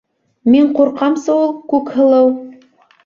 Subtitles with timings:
[0.53, 2.33] Мин ҡурҡамсы ул, Күкһылыу!